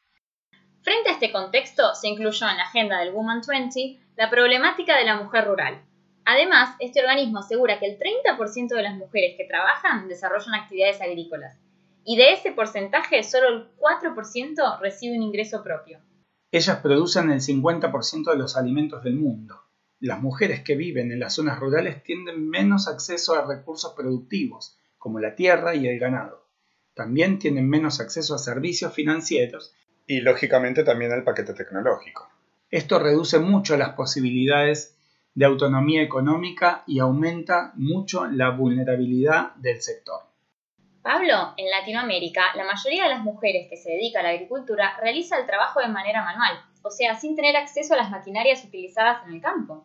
Frente 0.82 1.10
a 1.10 1.14
este 1.14 1.30
contexto, 1.30 1.94
se 1.94 2.08
incluyó 2.08 2.48
en 2.50 2.56
la 2.56 2.64
agenda 2.64 3.00
del 3.00 3.12
Woman 3.12 3.42
20 3.46 4.00
la 4.16 4.30
problemática 4.30 4.96
de 4.96 5.04
la 5.04 5.22
mujer 5.22 5.44
rural. 5.44 5.84
Además, 6.24 6.74
este 6.80 7.02
organismo 7.02 7.40
asegura 7.40 7.80
que 7.80 7.88
el 7.88 8.00
30% 8.00 8.70
de 8.70 8.82
las 8.82 8.96
mujeres 8.96 9.36
que 9.38 9.44
trabajan 9.46 10.08
desarrollan 10.08 10.56
actividades 10.56 11.02
agrícolas, 11.02 11.60
y 12.06 12.18
de 12.18 12.34
ese 12.34 12.52
porcentaje 12.52 13.24
solo 13.24 13.48
el 13.50 13.68
4% 13.78 14.80
recibe 14.80 15.18
un 15.18 15.24
ingreso 15.24 15.64
propio. 15.64 16.00
Ellas 16.52 16.80
producen 16.80 17.32
el 17.32 17.40
50% 17.40 18.32
de 18.32 18.38
los 18.38 18.58
alimentos 18.58 19.04
del 19.04 19.16
mundo, 19.16 19.62
las 20.02 20.20
mujeres 20.20 20.62
que 20.62 20.76
viven 20.76 21.12
en 21.12 21.20
las 21.20 21.36
zonas 21.36 21.60
rurales 21.60 22.02
tienen 22.02 22.50
menos 22.50 22.88
acceso 22.88 23.36
a 23.36 23.46
recursos 23.46 23.94
productivos, 23.94 24.76
como 24.98 25.20
la 25.20 25.36
tierra 25.36 25.76
y 25.76 25.88
el 25.88 26.00
ganado. 26.00 26.48
También 26.96 27.38
tienen 27.38 27.70
menos 27.70 28.00
acceso 28.00 28.34
a 28.34 28.40
servicios 28.40 28.96
financieros 28.96 29.76
y, 30.08 30.22
lógicamente, 30.22 30.84
también 30.84 31.12
al 31.12 31.24
paquete 31.24 31.54
tecnológico. 31.54 32.28
Esto 32.72 32.98
reduce 32.98 33.38
mucho 33.38 33.78
las 33.78 33.94
posibilidades 33.94 34.98
de 35.36 35.46
autonomía 35.46 36.02
económica 36.02 36.84
y 36.88 36.98
aumenta 36.98 37.72
mucho 37.76 38.26
la 38.26 38.50
vulnerabilidad 38.50 39.54
del 39.58 39.84
sector. 39.84 40.31
Pablo, 41.02 41.56
en 41.58 41.68
Latinoamérica, 41.72 42.56
la 42.56 42.64
mayoría 42.64 43.04
de 43.04 43.10
las 43.10 43.24
mujeres 43.24 43.68
que 43.68 43.78
se 43.78 43.90
dedican 43.90 44.24
a 44.24 44.30
la 44.30 44.36
agricultura 44.36 44.98
realiza 45.02 45.40
el 45.40 45.48
trabajo 45.48 45.80
de 45.80 45.88
manera 45.88 46.24
manual, 46.24 46.64
o 46.84 46.92
sea, 46.92 47.16
sin 47.16 47.36
tener 47.36 47.58
acceso 47.58 47.96
a 47.96 47.98
las 47.98 48.12
maquinarias 48.12 48.64
utilizadas 48.64 49.26
en 49.26 49.34
el 49.34 49.42
campo. 49.42 49.84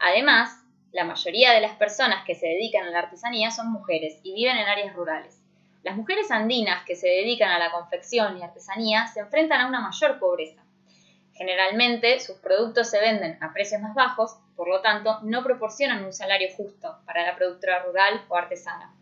Además, 0.00 0.64
la 0.90 1.04
mayoría 1.04 1.52
de 1.52 1.60
las 1.60 1.76
personas 1.76 2.24
que 2.24 2.34
se 2.34 2.48
dedican 2.48 2.88
a 2.88 2.90
la 2.90 2.98
artesanía 3.00 3.52
son 3.52 3.70
mujeres 3.70 4.18
y 4.24 4.34
viven 4.34 4.56
en 4.56 4.66
áreas 4.66 4.96
rurales. 4.96 5.40
Las 5.84 5.96
mujeres 5.96 6.32
andinas 6.32 6.84
que 6.84 6.96
se 6.96 7.06
dedican 7.06 7.50
a 7.50 7.60
la 7.60 7.70
confección 7.70 8.36
y 8.36 8.42
artesanía 8.42 9.06
se 9.06 9.20
enfrentan 9.20 9.60
a 9.60 9.68
una 9.68 9.80
mayor 9.80 10.18
pobreza. 10.18 10.60
Generalmente 11.34 12.18
sus 12.18 12.38
productos 12.38 12.90
se 12.90 12.98
venden 12.98 13.38
a 13.40 13.52
precios 13.52 13.80
más 13.80 13.94
bajos, 13.94 14.36
por 14.56 14.68
lo 14.68 14.80
tanto 14.80 15.20
no 15.22 15.44
proporcionan 15.44 16.04
un 16.04 16.12
salario 16.12 16.48
justo 16.56 16.98
para 17.06 17.24
la 17.24 17.36
productora 17.36 17.84
rural 17.84 18.24
o 18.28 18.34
artesana. 18.34 18.95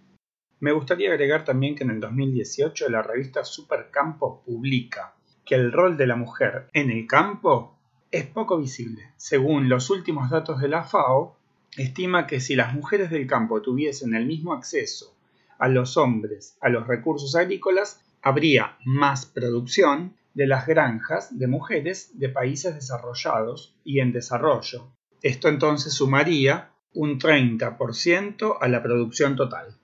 Me 0.65 0.73
gustaría 0.73 1.11
agregar 1.11 1.45
también 1.45 1.75
que 1.75 1.85
en 1.85 1.91
el 1.91 2.01
2018 2.01 2.89
la 2.89 3.03
revista 3.03 3.45
Supercampo 3.45 4.43
publica 4.47 5.15
que 5.45 5.57
el 5.57 5.71
rol 5.71 5.99
de 5.99 6.07
la 6.07 6.17
mujer 6.17 6.71
en 6.73 6.91
el 6.91 7.07
campo 7.07 7.77
es 8.11 8.25
poco 8.25 8.57
visible. 8.57 9.13
Según 9.19 9.69
los 9.69 9.91
últimos 9.91 10.31
datos 10.31 10.63
de 10.63 10.69
la 10.69 10.83
FAO, 10.83 11.37
estima 11.77 12.27
que 12.27 12.41
si 12.41 12.57
las 12.57 12.73
mujeres 12.73 13.11
del 13.11 13.27
campo 13.27 13.61
tuviesen 13.61 14.15
el 14.15 14.25
mismo 14.25 14.55
acceso 14.55 15.15
a 15.59 15.69
los 15.69 15.99
hombres 15.99 16.57
a 16.63 16.71
los 16.71 16.87
recursos 16.87 17.37
agrícolas, 17.37 18.01
habría 18.23 18.79
más 18.87 19.27
producción 19.27 20.17
de 20.33 20.47
las 20.47 20.67
granjas 20.67 21.39
de 21.39 21.47
mujeres 21.47 22.19
de 22.19 22.31
países 22.31 22.75
desarrollados 22.75 23.77
y 23.85 24.01
en 24.01 24.13
desarrollo. 24.13 24.89
Esto 25.21 25.51
entonces 25.51 25.93
sumaría 25.93 26.71
un 26.95 27.19
30% 27.19 28.57
a 28.59 28.69
la 28.69 28.83
producción 28.83 29.37
total. 29.37 29.79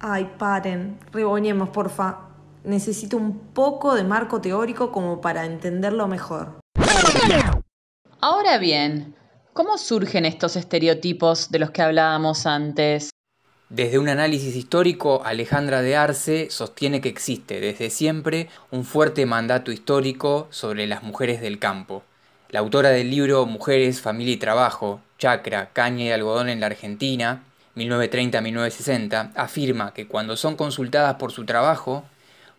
Ay, 0.00 0.30
paren, 0.38 0.98
riboñemos, 1.12 1.70
porfa. 1.70 2.20
necesito 2.62 3.16
un 3.16 3.38
poco 3.52 3.94
de 3.94 4.04
marco 4.04 4.40
teórico 4.40 4.92
como 4.92 5.20
para 5.20 5.44
entenderlo 5.44 6.06
mejor. 6.06 6.60
Ahora 8.20 8.58
bien, 8.58 9.14
¿cómo 9.52 9.78
surgen 9.78 10.24
estos 10.24 10.54
estereotipos 10.54 11.50
de 11.50 11.58
los 11.58 11.70
que 11.70 11.82
hablábamos 11.82 12.46
antes? 12.46 13.10
Desde 13.70 13.98
un 13.98 14.08
análisis 14.08 14.54
histórico, 14.54 15.22
Alejandra 15.24 15.82
de 15.82 15.96
Arce 15.96 16.48
sostiene 16.50 17.00
que 17.00 17.08
existe 17.08 17.60
desde 17.60 17.90
siempre 17.90 18.48
un 18.70 18.84
fuerte 18.84 19.26
mandato 19.26 19.72
histórico 19.72 20.46
sobre 20.50 20.86
las 20.86 21.02
mujeres 21.02 21.40
del 21.40 21.58
campo. 21.58 22.02
La 22.50 22.60
autora 22.60 22.90
del 22.90 23.10
libro 23.10 23.46
Mujeres, 23.46 24.00
Familia 24.00 24.34
y 24.34 24.38
Trabajo, 24.38 25.00
Chacra, 25.18 25.70
Caña 25.72 26.04
y 26.04 26.10
Algodón 26.12 26.48
en 26.48 26.60
la 26.60 26.66
Argentina, 26.66 27.44
1930-1960, 27.78 29.32
afirma 29.34 29.94
que 29.94 30.06
cuando 30.06 30.36
son 30.36 30.56
consultadas 30.56 31.14
por 31.14 31.32
su 31.32 31.44
trabajo, 31.44 32.04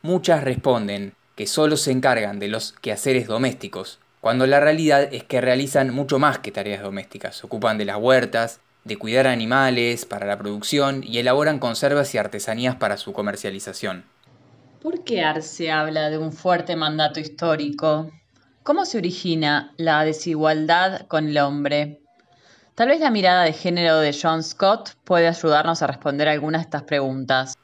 muchas 0.02 0.44
responden 0.44 1.14
que 1.36 1.48
solo 1.48 1.78
se 1.78 1.92
encargan 1.92 2.40
de 2.40 2.48
los 2.48 2.74
quehaceres 2.74 3.28
domésticos, 3.28 4.00
cuando 4.22 4.46
la 4.48 4.60
realidad 4.60 5.14
es 5.14 5.24
que 5.24 5.40
realizan 5.40 5.94
mucho 5.94 6.20
más 6.20 6.40
que 6.40 6.52
tareas 6.52 6.84
domésticas, 6.84 7.38
se 7.38 7.46
ocupan 7.46 7.78
de 7.78 7.86
las 7.86 7.98
huertas, 7.98 8.60
de 8.84 8.98
cuidar 8.98 9.28
animales 9.28 10.06
para 10.06 10.26
la 10.26 10.38
producción 10.38 11.04
y 11.06 11.20
elaboran 11.20 11.60
conservas 11.60 12.14
y 12.14 12.18
artesanías 12.18 12.76
para 12.76 12.98
su 12.98 13.14
comercialización. 13.14 14.04
¿Por 14.82 15.04
qué 15.04 15.24
Arce 15.24 15.72
habla 15.72 16.10
de 16.10 16.18
un 16.18 16.32
fuerte 16.34 16.76
mandato 16.76 17.20
histórico? 17.20 18.12
¿Cómo 18.64 18.86
se 18.86 18.98
origina 18.98 19.74
la 19.78 20.04
desigualdad 20.04 21.08
con 21.08 21.30
el 21.30 21.38
hombre? 21.38 22.02
Tal 22.79 22.88
vez 22.88 23.01
la 23.01 23.12
mirada 23.12 23.43
de 23.43 23.51
género 23.51 24.00
de 24.00 24.17
John 24.17 24.41
Scott 24.41 24.91
puede 25.03 25.27
ayudarnos 25.27 25.81
a 25.81 25.88
responder 25.88 26.29
algunas 26.29 26.62
de 26.62 26.63
estas 26.63 26.83
preguntas. 26.83 27.57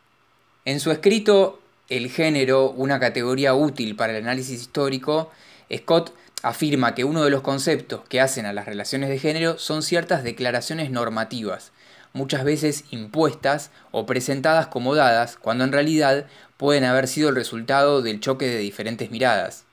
En 0.66 0.82
su 0.82 0.92
escrito 0.92 1.62
El 1.88 2.10
género, 2.10 2.72
una 2.72 3.00
categoría 3.00 3.54
útil 3.54 3.96
para 3.96 4.12
el 4.12 4.22
análisis 4.26 4.60
histórico, 4.60 5.32
Scott 5.74 6.14
afirma 6.44 6.96
que 6.96 7.06
uno 7.06 7.24
de 7.24 7.30
los 7.30 7.40
conceptos 7.44 8.02
que 8.10 8.20
hacen 8.20 8.46
a 8.46 8.52
las 8.52 8.66
relaciones 8.66 9.08
de 9.08 9.18
género 9.18 9.58
son 9.58 9.84
ciertas 9.84 10.22
declaraciones 10.22 10.92
normativas, 10.92 11.72
muchas 12.12 12.44
veces 12.44 12.84
impuestas 12.92 13.72
o 13.92 14.06
presentadas 14.06 14.68
como 14.68 14.96
dadas, 14.96 15.38
cuando 15.38 15.64
en 15.64 15.72
realidad 15.72 16.26
pueden 16.58 16.84
haber 16.84 17.08
sido 17.08 17.30
el 17.30 17.36
resultado 17.36 18.02
del 18.02 18.20
choque 18.20 18.48
de 18.48 18.58
diferentes 18.58 19.12
miradas. 19.12 19.64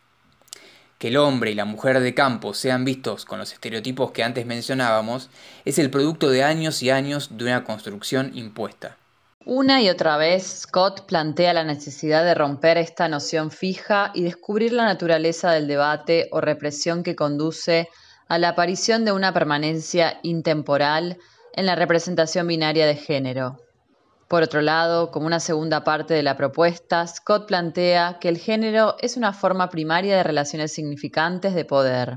Que 1.02 1.08
el 1.08 1.16
hombre 1.16 1.50
y 1.50 1.56
la 1.56 1.64
mujer 1.64 1.98
de 1.98 2.14
campo 2.14 2.54
sean 2.54 2.84
vistos 2.84 3.24
con 3.24 3.40
los 3.40 3.52
estereotipos 3.52 4.12
que 4.12 4.22
antes 4.22 4.46
mencionábamos 4.46 5.30
es 5.64 5.80
el 5.80 5.90
producto 5.90 6.30
de 6.30 6.44
años 6.44 6.80
y 6.80 6.90
años 6.90 7.36
de 7.36 7.42
una 7.46 7.64
construcción 7.64 8.30
impuesta. 8.36 8.96
Una 9.44 9.82
y 9.82 9.88
otra 9.88 10.16
vez, 10.16 10.60
Scott 10.60 11.06
plantea 11.06 11.54
la 11.54 11.64
necesidad 11.64 12.22
de 12.22 12.36
romper 12.36 12.78
esta 12.78 13.08
noción 13.08 13.50
fija 13.50 14.12
y 14.14 14.22
descubrir 14.22 14.72
la 14.72 14.84
naturaleza 14.84 15.50
del 15.50 15.66
debate 15.66 16.28
o 16.30 16.40
represión 16.40 17.02
que 17.02 17.16
conduce 17.16 17.88
a 18.28 18.38
la 18.38 18.50
aparición 18.50 19.04
de 19.04 19.10
una 19.10 19.32
permanencia 19.32 20.20
intemporal 20.22 21.18
en 21.54 21.66
la 21.66 21.74
representación 21.74 22.46
binaria 22.46 22.86
de 22.86 22.94
género. 22.94 23.58
Por 24.32 24.42
otro 24.42 24.62
lado, 24.62 25.10
como 25.10 25.26
una 25.26 25.40
segunda 25.40 25.84
parte 25.84 26.14
de 26.14 26.22
la 26.22 26.38
propuesta, 26.38 27.06
Scott 27.06 27.46
plantea 27.46 28.16
que 28.18 28.30
el 28.30 28.38
género 28.38 28.96
es 29.02 29.18
una 29.18 29.34
forma 29.34 29.68
primaria 29.68 30.16
de 30.16 30.22
relaciones 30.22 30.72
significantes 30.72 31.54
de 31.54 31.66
poder. 31.66 32.16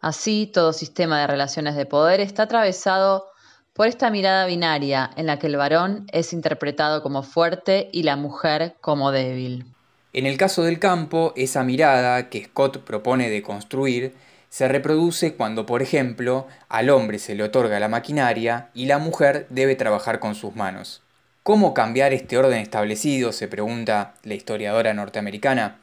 Así, 0.00 0.50
todo 0.50 0.72
sistema 0.72 1.20
de 1.20 1.26
relaciones 1.26 1.76
de 1.76 1.84
poder 1.84 2.20
está 2.20 2.44
atravesado 2.44 3.26
por 3.74 3.86
esta 3.86 4.08
mirada 4.08 4.46
binaria 4.46 5.10
en 5.18 5.26
la 5.26 5.38
que 5.38 5.48
el 5.48 5.58
varón 5.58 6.06
es 6.10 6.32
interpretado 6.32 7.02
como 7.02 7.22
fuerte 7.22 7.90
y 7.92 8.04
la 8.04 8.16
mujer 8.16 8.76
como 8.80 9.12
débil. 9.12 9.66
En 10.14 10.24
el 10.24 10.38
caso 10.38 10.62
del 10.62 10.78
campo, 10.78 11.34
esa 11.36 11.64
mirada 11.64 12.30
que 12.30 12.46
Scott 12.46 12.78
propone 12.78 13.28
de 13.28 13.42
construir 13.42 14.14
se 14.48 14.68
reproduce 14.68 15.34
cuando, 15.34 15.66
por 15.66 15.82
ejemplo, 15.82 16.46
al 16.70 16.88
hombre 16.88 17.18
se 17.18 17.34
le 17.34 17.42
otorga 17.42 17.78
la 17.78 17.88
maquinaria 17.88 18.70
y 18.72 18.86
la 18.86 18.96
mujer 18.96 19.46
debe 19.50 19.76
trabajar 19.76 20.18
con 20.18 20.34
sus 20.34 20.56
manos. 20.56 21.02
¿Cómo 21.46 21.74
cambiar 21.74 22.12
este 22.12 22.36
orden 22.38 22.58
establecido? 22.58 23.30
se 23.30 23.46
pregunta 23.46 24.14
la 24.24 24.34
historiadora 24.34 24.92
norteamericana. 24.94 25.78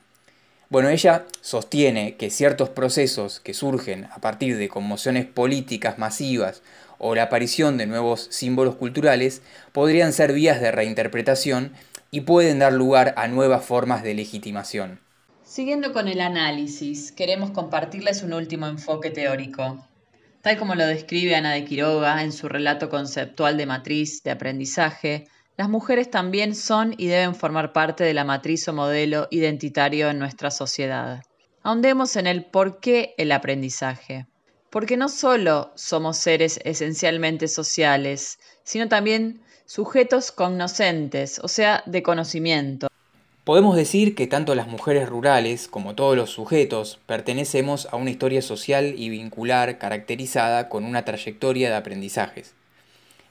Bueno, 0.68 0.90
ella 0.90 1.24
sostiene 1.40 2.18
que 2.18 2.30
ciertos 2.30 2.68
procesos 2.68 3.40
que 3.40 3.54
surgen 3.54 4.10
a 4.12 4.18
partir 4.18 4.58
de 4.58 4.68
conmociones 4.68 5.26
políticas 5.26 5.98
masivas 5.98 6.64
o 6.98 7.16
la 7.16 7.24
aparición 7.24 7.78
de 7.78 7.86
nuevos 7.86 8.28
símbolos 8.30 8.76
culturales 8.76 9.42
podrían 9.72 10.12
ser 10.12 10.34
vías 10.34 10.60
de 10.60 10.74
reinterpretación 10.74 11.72
y 12.12 12.20
pueden 12.20 12.60
dar 12.60 12.74
lugar 12.74 13.14
a 13.16 13.30
nuevas 13.30 13.64
formas 13.64 14.04
de 14.04 14.16
legitimación. 14.16 15.00
Siguiendo 15.46 15.94
con 15.94 16.10
el 16.10 16.20
análisis, 16.20 17.14
queremos 17.14 17.52
compartirles 17.52 18.22
un 18.22 18.34
último 18.34 18.68
enfoque 18.68 19.12
teórico. 19.12 19.88
Tal 20.42 20.58
como 20.58 20.76
lo 20.76 20.86
describe 20.86 21.38
Ana 21.38 21.54
de 21.54 21.64
Quiroga 21.64 22.22
en 22.22 22.34
su 22.34 22.50
relato 22.50 22.90
conceptual 22.90 23.56
de 23.56 23.66
matriz 23.66 24.24
de 24.24 24.32
aprendizaje, 24.32 25.30
las 25.58 25.70
mujeres 25.70 26.10
también 26.10 26.56
son 26.56 26.96
y 26.98 27.08
deben 27.08 27.36
formar 27.36 27.74
parte 27.74 28.04
de 28.04 28.14
la 28.14 28.24
matriz 28.24 28.68
o 28.68 28.74
modelo 28.74 29.28
identitario 29.32 30.10
en 30.10 30.20
nuestra 30.20 30.52
sociedad. 30.52 31.24
Ahondemos 31.62 32.16
en 32.16 32.28
el 32.28 32.46
por 32.46 32.80
qué 32.80 33.16
el 33.18 33.32
aprendizaje 33.32 34.28
porque 34.74 34.98
no 34.98 35.08
solo 35.08 35.72
somos 35.76 36.18
seres 36.18 36.60
esencialmente 36.64 37.48
sociales, 37.48 38.40
sino 38.64 38.88
también 38.90 39.40
sujetos 39.68 40.32
cognoscentes, 40.32 41.38
o 41.44 41.48
sea, 41.48 41.84
de 41.86 42.02
conocimiento. 42.02 42.88
Podemos 43.44 43.76
decir 43.76 44.16
que 44.16 44.26
tanto 44.26 44.56
las 44.56 44.68
mujeres 44.68 45.08
rurales 45.08 45.68
como 45.68 45.94
todos 45.94 46.18
los 46.18 46.32
sujetos 46.32 47.00
pertenecemos 47.06 47.88
a 47.92 47.98
una 47.98 48.10
historia 48.10 48.42
social 48.42 48.96
y 48.98 49.10
vincular 49.10 49.78
caracterizada 49.78 50.70
con 50.70 50.86
una 50.86 51.06
trayectoria 51.06 51.70
de 51.70 51.76
aprendizajes. 51.76 52.56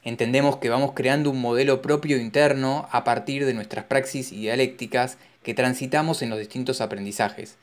Entendemos 0.05 0.57
que 0.57 0.69
vamos 0.69 0.93
creando 0.95 1.31
un 1.31 1.41
modelo 1.41 1.81
propio 1.81 2.19
interno 2.19 2.89
a 2.91 3.05
partir 3.05 3.47
de 3.47 3.55
nuestras 3.55 3.85
praxis 3.85 4.33
y 4.33 4.41
dialécticas 4.41 5.17
que 5.43 5.55
transitamos 5.55 6.23
en 6.23 6.31
los 6.31 6.39
distintos 6.39 6.81
aprendizajes, 6.81 7.57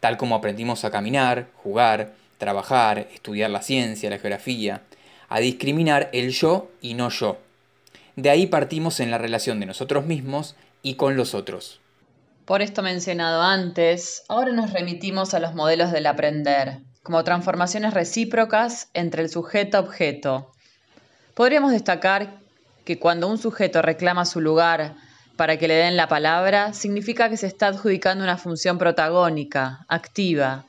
tal 0.00 0.16
como 0.16 0.34
aprendimos 0.34 0.84
a 0.84 0.90
caminar, 0.90 1.48
jugar, 1.62 2.12
trabajar, 2.38 3.08
estudiar 3.14 3.50
la 3.50 3.62
ciencia, 3.62 4.10
la 4.10 4.18
geografía, 4.18 4.82
a 5.28 5.40
discriminar 5.40 6.10
el 6.12 6.30
yo 6.30 6.70
y 6.80 6.94
no 6.94 7.08
yo. 7.08 7.38
De 8.14 8.30
ahí 8.30 8.46
partimos 8.46 9.00
en 9.00 9.10
la 9.10 9.18
relación 9.18 9.60
de 9.60 9.66
nosotros 9.66 10.06
mismos 10.06 10.54
y 10.82 10.94
con 10.94 11.16
los 11.16 11.34
otros. 11.34 11.80
Por 12.44 12.62
esto 12.62 12.82
mencionado 12.82 13.42
antes, 13.42 14.22
ahora 14.28 14.52
nos 14.52 14.72
remitimos 14.72 15.34
a 15.34 15.40
los 15.40 15.54
modelos 15.54 15.92
del 15.92 16.06
aprender, 16.06 16.78
como 17.02 17.24
transformaciones 17.24 17.92
recíprocas 17.92 18.88
entre 18.94 19.22
el 19.22 19.30
sujeto-objeto. 19.30 20.52
Podríamos 21.36 21.70
destacar 21.70 22.38
que 22.86 22.98
cuando 22.98 23.28
un 23.28 23.36
sujeto 23.36 23.82
reclama 23.82 24.24
su 24.24 24.40
lugar 24.40 24.94
para 25.36 25.58
que 25.58 25.68
le 25.68 25.74
den 25.74 25.94
la 25.94 26.08
palabra, 26.08 26.72
significa 26.72 27.28
que 27.28 27.36
se 27.36 27.46
está 27.46 27.66
adjudicando 27.66 28.24
una 28.24 28.38
función 28.38 28.78
protagónica, 28.78 29.84
activa, 29.86 30.64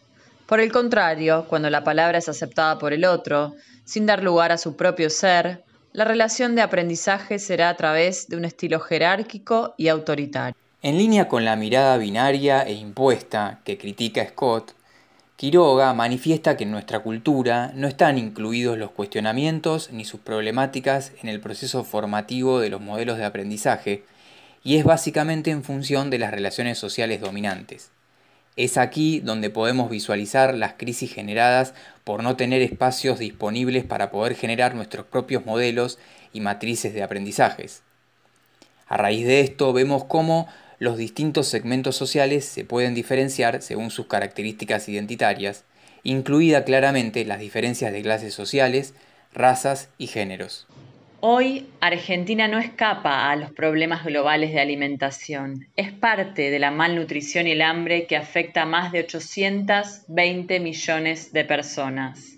por 0.46 0.60
el 0.60 0.74
contrario, 0.74 1.46
cuando 1.48 1.70
la 1.70 1.86
palabra 1.86 2.18
es 2.18 2.28
aceptada 2.28 2.80
por 2.80 2.92
el 2.92 3.06
otro, 3.06 3.56
sin 3.86 4.06
dar 4.06 4.24
lugar 4.24 4.52
a 4.52 4.58
su 4.58 4.76
propio 4.76 5.10
ser, 5.10 5.64
la 5.94 6.04
relación 6.04 6.54
de 6.56 6.62
aprendizaje 6.62 7.40
será 7.40 7.70
a 7.70 7.78
través 7.78 8.28
de 8.28 8.36
un 8.36 8.44
estilo 8.44 8.82
jerárquico 8.82 9.74
y 9.78 9.88
autoritario. 9.88 10.56
En 10.82 10.98
línea 10.98 11.30
con 11.30 11.46
la 11.46 11.56
mirada 11.56 11.98
binaria 11.98 12.64
e 12.64 12.74
impuesta 12.74 13.60
que 13.64 13.78
critica 13.78 14.26
Scott, 14.26 14.74
Quiroga 15.38 15.94
manifiesta 15.94 16.58
que 16.58 16.64
en 16.64 16.72
nuestra 16.72 17.02
cultura 17.02 17.72
no 17.76 17.88
están 17.88 18.18
incluidos 18.18 18.76
los 18.76 18.90
cuestionamientos 18.90 19.92
ni 19.92 20.04
sus 20.04 20.20
problemáticas 20.20 21.12
en 21.22 21.30
el 21.30 21.40
proceso 21.40 21.84
formativo 21.84 22.60
de 22.60 22.72
los 22.72 22.82
modelos 22.82 23.20
de 23.20 23.26
aprendizaje, 23.26 24.04
y 24.64 24.78
es 24.78 24.84
básicamente 24.84 25.52
en 25.52 25.64
función 25.64 26.10
de 26.10 26.18
las 26.18 26.32
relaciones 26.32 26.80
sociales 26.80 27.22
dominantes. 27.22 27.92
Es 28.56 28.80
aquí 28.80 29.20
donde 29.20 29.52
podemos 29.52 29.92
visualizar 29.92 30.56
las 30.56 30.74
crisis 30.74 31.14
generadas 31.14 31.76
por 32.04 32.24
no 32.24 32.36
tener 32.36 32.64
espacios 32.64 33.20
disponibles 33.20 33.84
para 33.84 34.10
poder 34.10 34.34
generar 34.34 34.74
nuestros 34.74 35.06
propios 35.06 35.46
modelos 35.46 36.00
y 36.34 36.42
matrices 36.42 36.96
de 36.96 37.04
aprendizajes. 37.04 37.84
A 38.88 38.98
raíz 38.98 39.28
de 39.28 39.42
esto 39.42 39.72
vemos 39.72 40.04
cómo 40.06 40.48
los 40.80 40.98
distintos 40.98 41.48
segmentos 41.48 41.96
sociales 41.96 42.46
se 42.46 42.64
pueden 42.64 42.94
diferenciar 42.94 43.62
según 43.62 43.90
sus 43.90 44.08
características 44.08 44.88
identitarias, 44.90 45.66
incluida 46.04 46.64
claramente 46.64 47.26
las 47.26 47.40
diferencias 47.40 47.92
de 47.92 48.02
clases 48.02 48.34
sociales, 48.34 48.94
razas 49.34 49.90
y 49.98 50.08
géneros. 50.08 50.68
Hoy 51.20 51.68
Argentina 51.82 52.48
no 52.48 52.60
escapa 52.60 53.32
a 53.32 53.36
los 53.36 53.52
problemas 53.52 54.06
globales 54.06 54.54
de 54.54 54.60
alimentación. 54.60 55.68
Es 55.76 55.92
parte 55.92 56.52
de 56.52 56.60
la 56.60 56.70
malnutrición 56.70 57.48
y 57.48 57.54
el 57.54 57.64
hambre 57.64 58.06
que 58.06 58.16
afecta 58.16 58.62
a 58.62 58.66
más 58.68 58.92
de 58.92 59.00
820 59.00 60.60
millones 60.60 61.34
de 61.34 61.44
personas. 61.44 62.38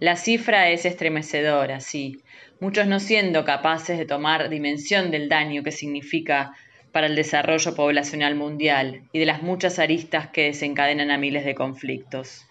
La 0.00 0.16
cifra 0.16 0.70
es 0.70 0.86
estremecedora, 0.86 1.78
sí, 1.78 2.20
muchos 2.58 2.88
no 2.88 2.98
siendo 2.98 3.44
capaces 3.44 3.96
de 3.96 4.06
tomar 4.06 4.48
dimensión 4.48 5.12
del 5.12 5.28
daño 5.28 5.62
que 5.62 5.70
significa 5.70 6.52
para 6.92 7.06
el 7.06 7.16
desarrollo 7.16 7.74
poblacional 7.74 8.34
mundial 8.34 9.02
y 9.12 9.18
de 9.18 9.26
las 9.26 9.42
muchas 9.42 9.78
aristas 9.78 10.28
que 10.28 10.44
desencadenan 10.44 11.10
a 11.10 11.18
miles 11.18 11.44
de 11.44 11.54
conflictos. 11.54 12.46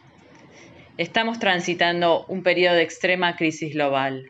Estamos 0.98 1.40
transitando 1.40 2.26
un 2.28 2.44
periodo 2.44 2.76
de 2.76 2.84
extrema 2.84 3.36
crisis 3.36 3.74
global, 3.74 4.30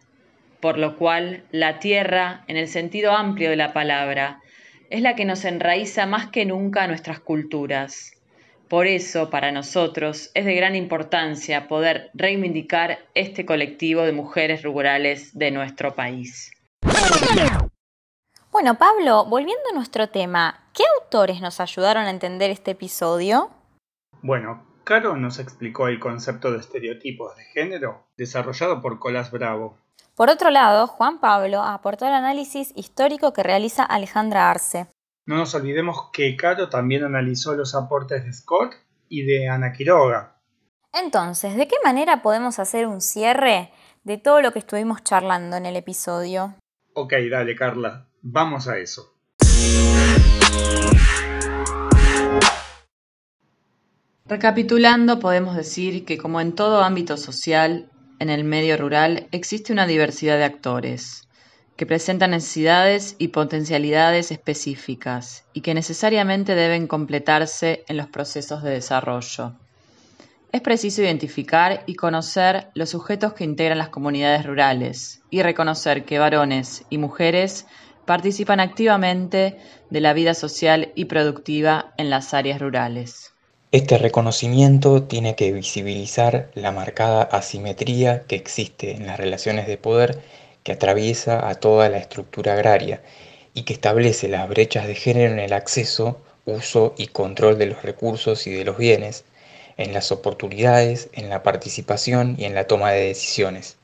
por 0.59 0.77
lo 0.77 0.97
cual 0.97 1.43
la 1.51 1.79
tierra, 1.79 2.43
en 2.47 2.57
el 2.57 2.67
sentido 2.67 3.11
amplio 3.11 3.49
de 3.49 3.55
la 3.55 3.73
palabra, 3.73 4.39
es 4.89 5.01
la 5.01 5.15
que 5.15 5.25
nos 5.25 5.45
enraiza 5.45 6.05
más 6.05 6.27
que 6.27 6.45
nunca 6.45 6.83
a 6.83 6.87
nuestras 6.87 7.19
culturas. 7.19 8.13
Por 8.67 8.85
eso, 8.85 9.31
para 9.31 9.51
nosotros, 9.51 10.29
es 10.35 10.45
de 10.45 10.53
gran 10.53 10.75
importancia 10.75 11.67
poder 11.67 12.11
reivindicar 12.13 12.99
este 13.15 13.45
colectivo 13.45 14.03
de 14.03 14.11
mujeres 14.11 14.61
rurales 14.61 15.35
de 15.37 15.49
nuestro 15.49 15.95
país. 15.95 16.51
Bueno, 18.51 18.79
Pablo, 18.79 19.25
volviendo 19.25 19.69
a 19.71 19.75
nuestro 19.75 20.09
tema, 20.09 20.63
¿qué 20.73 20.83
autores 20.99 21.39
nos 21.39 21.59
ayudaron 21.59 22.05
a 22.05 22.09
entender 22.09 22.49
este 22.49 22.71
episodio? 22.71 23.51
Bueno, 24.23 24.65
Caro 24.83 25.15
nos 25.15 25.37
explicó 25.37 25.87
el 25.87 25.99
concepto 25.99 26.51
de 26.51 26.57
estereotipos 26.57 27.35
de 27.35 27.43
género 27.43 28.07
desarrollado 28.17 28.81
por 28.81 28.97
Colas 28.97 29.29
Bravo. 29.29 29.77
Por 30.15 30.29
otro 30.29 30.49
lado, 30.49 30.87
Juan 30.87 31.19
Pablo 31.19 31.61
aportó 31.61 32.07
el 32.07 32.13
análisis 32.13 32.73
histórico 32.75 33.33
que 33.33 33.43
realiza 33.43 33.83
Alejandra 33.83 34.49
Arce. 34.49 34.87
No 35.27 35.37
nos 35.37 35.53
olvidemos 35.53 36.09
que 36.11 36.35
Caro 36.35 36.69
también 36.69 37.03
analizó 37.03 37.53
los 37.53 37.75
aportes 37.75 38.25
de 38.25 38.33
Scott 38.33 38.73
y 39.09 39.25
de 39.25 39.47
Ana 39.47 39.73
Quiroga. 39.73 40.41
Entonces, 40.91 41.55
¿de 41.55 41.67
qué 41.67 41.75
manera 41.83 42.23
podemos 42.23 42.57
hacer 42.57 42.87
un 42.87 42.99
cierre 42.99 43.71
de 44.03 44.17
todo 44.17 44.41
lo 44.41 44.51
que 44.51 44.59
estuvimos 44.59 45.03
charlando 45.03 45.55
en 45.55 45.67
el 45.67 45.75
episodio? 45.75 46.55
Ok, 46.95 47.13
dale 47.29 47.55
Carla, 47.55 48.08
vamos 48.21 48.67
a 48.67 48.77
eso. 48.77 49.13
Recapitulando, 54.25 55.19
podemos 55.19 55.55
decir 55.55 56.05
que 56.05 56.19
como 56.19 56.39
en 56.39 56.53
todo 56.53 56.83
ámbito 56.83 57.17
social, 57.17 57.89
en 58.19 58.29
el 58.29 58.43
medio 58.43 58.77
rural 58.77 59.27
existe 59.31 59.73
una 59.73 59.87
diversidad 59.87 60.37
de 60.37 60.43
actores 60.43 61.27
que 61.75 61.85
presentan 61.85 62.31
necesidades 62.31 63.15
y 63.17 63.29
potencialidades 63.29 64.31
específicas 64.31 65.45
y 65.53 65.61
que 65.61 65.73
necesariamente 65.73 66.53
deben 66.53 66.87
completarse 66.87 67.85
en 67.87 67.95
los 67.95 68.07
procesos 68.07 68.61
de 68.63 68.71
desarrollo. 68.71 69.55
Es 70.51 70.61
preciso 70.61 71.01
identificar 71.01 71.83
y 71.85 71.95
conocer 71.95 72.69
los 72.73 72.89
sujetos 72.89 73.33
que 73.33 73.45
integran 73.45 73.77
las 73.77 73.89
comunidades 73.89 74.45
rurales 74.45 75.21
y 75.29 75.41
reconocer 75.41 76.03
que 76.03 76.19
varones 76.19 76.85
y 76.89 76.97
mujeres 76.97 77.65
participan 78.09 78.59
activamente 78.59 79.57
de 79.91 80.01
la 80.01 80.13
vida 80.13 80.33
social 80.33 80.91
y 80.95 81.05
productiva 81.05 81.93
en 81.95 82.09
las 82.09 82.33
áreas 82.33 82.59
rurales. 82.59 83.33
Este 83.71 83.99
reconocimiento 83.99 85.03
tiene 85.03 85.35
que 85.35 85.51
visibilizar 85.51 86.49
la 86.55 86.71
marcada 86.71 87.21
asimetría 87.21 88.23
que 88.23 88.35
existe 88.35 88.95
en 88.95 89.05
las 89.05 89.19
relaciones 89.19 89.67
de 89.67 89.77
poder 89.77 90.23
que 90.63 90.71
atraviesa 90.71 91.47
a 91.47 91.53
toda 91.53 91.87
la 91.87 91.99
estructura 91.99 92.53
agraria 92.53 93.03
y 93.53 93.61
que 93.61 93.73
establece 93.73 94.27
las 94.27 94.49
brechas 94.49 94.87
de 94.87 94.95
género 94.95 95.33
en 95.33 95.39
el 95.39 95.53
acceso, 95.53 96.19
uso 96.45 96.95
y 96.97 97.09
control 97.09 97.59
de 97.59 97.67
los 97.67 97.83
recursos 97.83 98.47
y 98.47 98.49
de 98.49 98.65
los 98.65 98.79
bienes, 98.79 99.23
en 99.77 99.93
las 99.93 100.11
oportunidades, 100.11 101.09
en 101.13 101.29
la 101.29 101.43
participación 101.43 102.37
y 102.39 102.45
en 102.45 102.55
la 102.55 102.65
toma 102.65 102.89
de 102.89 103.05
decisiones. 103.05 103.78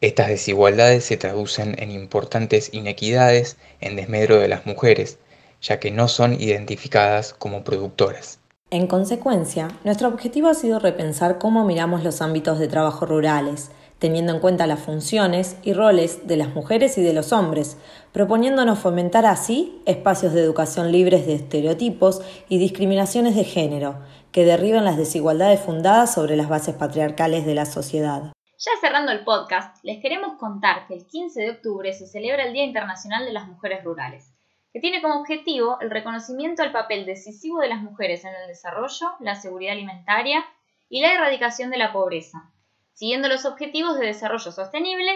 Estas 0.00 0.28
desigualdades 0.28 1.04
se 1.04 1.16
traducen 1.16 1.74
en 1.78 1.90
importantes 1.90 2.72
inequidades 2.72 3.56
en 3.80 3.96
desmedro 3.96 4.38
de 4.38 4.46
las 4.46 4.64
mujeres, 4.64 5.18
ya 5.60 5.80
que 5.80 5.90
no 5.90 6.06
son 6.06 6.40
identificadas 6.40 7.34
como 7.34 7.64
productoras. 7.64 8.38
En 8.70 8.86
consecuencia, 8.86 9.68
nuestro 9.82 10.06
objetivo 10.06 10.48
ha 10.48 10.54
sido 10.54 10.78
repensar 10.78 11.38
cómo 11.38 11.64
miramos 11.64 12.04
los 12.04 12.22
ámbitos 12.22 12.60
de 12.60 12.68
trabajo 12.68 13.06
rurales, 13.06 13.72
teniendo 13.98 14.32
en 14.32 14.38
cuenta 14.38 14.68
las 14.68 14.78
funciones 14.78 15.56
y 15.64 15.72
roles 15.72 16.28
de 16.28 16.36
las 16.36 16.54
mujeres 16.54 16.96
y 16.98 17.02
de 17.02 17.12
los 17.12 17.32
hombres, 17.32 17.76
proponiéndonos 18.12 18.78
fomentar 18.78 19.26
así 19.26 19.82
espacios 19.84 20.32
de 20.32 20.42
educación 20.42 20.92
libres 20.92 21.26
de 21.26 21.34
estereotipos 21.34 22.20
y 22.48 22.58
discriminaciones 22.58 23.34
de 23.34 23.42
género, 23.42 23.96
que 24.30 24.44
derriban 24.44 24.84
las 24.84 24.96
desigualdades 24.96 25.58
fundadas 25.58 26.14
sobre 26.14 26.36
las 26.36 26.48
bases 26.48 26.76
patriarcales 26.76 27.46
de 27.46 27.54
la 27.56 27.66
sociedad. 27.66 28.32
Ya 28.58 28.72
cerrando 28.80 29.12
el 29.12 29.24
podcast, 29.24 29.82
les 29.84 30.02
queremos 30.02 30.36
contar 30.38 30.86
que 30.86 30.94
el 30.94 31.06
15 31.06 31.40
de 31.40 31.50
octubre 31.50 31.92
se 31.92 32.06
celebra 32.06 32.44
el 32.44 32.52
Día 32.52 32.64
Internacional 32.64 33.24
de 33.24 33.32
las 33.32 33.46
Mujeres 33.46 33.84
Rurales 33.84 34.34
que 34.72 34.80
tiene 34.80 35.00
como 35.00 35.20
objetivo 35.20 35.78
el 35.80 35.90
reconocimiento 35.90 36.62
al 36.62 36.72
papel 36.72 37.06
decisivo 37.06 37.60
de 37.60 37.68
las 37.68 37.80
mujeres 37.80 38.24
en 38.24 38.34
el 38.34 38.48
desarrollo, 38.48 39.08
la 39.20 39.34
seguridad 39.34 39.72
alimentaria 39.72 40.44
y 40.88 41.00
la 41.00 41.14
erradicación 41.14 41.70
de 41.70 41.78
la 41.78 41.92
pobreza, 41.92 42.50
siguiendo 42.92 43.28
los 43.28 43.44
objetivos 43.44 43.98
de 43.98 44.06
desarrollo 44.06 44.52
sostenible 44.52 45.10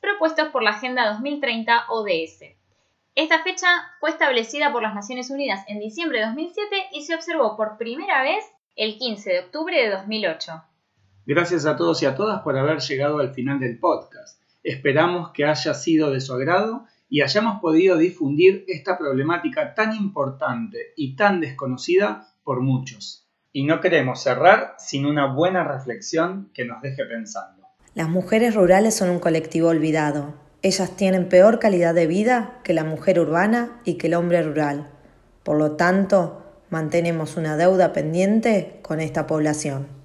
propuestos 0.00 0.48
por 0.48 0.62
la 0.62 0.70
Agenda 0.70 1.08
2030 1.10 1.86
ODS. 1.88 2.54
Esta 3.14 3.42
fecha 3.42 3.66
fue 3.98 4.10
establecida 4.10 4.70
por 4.70 4.82
las 4.82 4.94
Naciones 4.94 5.30
Unidas 5.30 5.64
en 5.66 5.80
diciembre 5.80 6.20
de 6.20 6.26
2007 6.26 6.88
y 6.92 7.02
se 7.02 7.14
observó 7.14 7.56
por 7.56 7.78
primera 7.78 8.22
vez 8.22 8.44
el 8.76 8.96
15 8.98 9.30
de 9.30 9.40
octubre 9.40 9.82
de 9.82 9.90
2008. 9.90 10.62
Gracias 11.28 11.66
a 11.66 11.76
todos 11.76 12.02
y 12.02 12.06
a 12.06 12.14
todas 12.14 12.40
por 12.40 12.56
haber 12.56 12.78
llegado 12.78 13.18
al 13.18 13.34
final 13.34 13.60
del 13.60 13.78
podcast. 13.78 14.40
Esperamos 14.62 15.30
que 15.32 15.44
haya 15.44 15.74
sido 15.74 16.10
de 16.10 16.22
su 16.22 16.32
agrado 16.32 16.86
y 17.10 17.20
hayamos 17.20 17.60
podido 17.60 17.98
difundir 17.98 18.64
esta 18.66 18.96
problemática 18.96 19.74
tan 19.74 19.94
importante 19.94 20.94
y 20.96 21.16
tan 21.16 21.40
desconocida 21.40 22.28
por 22.44 22.62
muchos. 22.62 23.28
Y 23.52 23.64
no 23.64 23.82
queremos 23.82 24.22
cerrar 24.22 24.76
sin 24.78 25.04
una 25.04 25.26
buena 25.26 25.64
reflexión 25.64 26.50
que 26.54 26.64
nos 26.64 26.80
deje 26.80 27.04
pensando. 27.04 27.66
Las 27.92 28.08
mujeres 28.08 28.54
rurales 28.54 28.96
son 28.96 29.10
un 29.10 29.18
colectivo 29.20 29.68
olvidado. 29.68 30.32
Ellas 30.62 30.96
tienen 30.96 31.28
peor 31.28 31.58
calidad 31.58 31.92
de 31.92 32.06
vida 32.06 32.58
que 32.64 32.72
la 32.72 32.84
mujer 32.84 33.20
urbana 33.20 33.82
y 33.84 33.98
que 33.98 34.06
el 34.06 34.14
hombre 34.14 34.40
rural. 34.40 34.88
Por 35.42 35.58
lo 35.58 35.72
tanto, 35.72 36.42
mantenemos 36.70 37.36
una 37.36 37.58
deuda 37.58 37.92
pendiente 37.92 38.80
con 38.80 38.98
esta 38.98 39.26
población. 39.26 39.97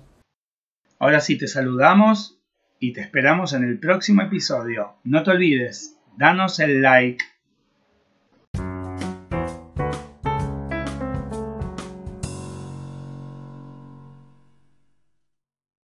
Ahora 1.03 1.19
sí 1.19 1.37
te 1.37 1.47
saludamos 1.49 2.39
y 2.79 2.93
te 2.93 3.01
esperamos 3.01 3.51
en 3.51 3.65
el 3.65 3.77
próximo 3.77 4.21
episodio. 4.21 4.93
No 5.03 5.21
te 5.21 5.31
olvides, 5.31 5.97
danos 6.17 6.61
el 6.61 6.81
like 6.81 7.21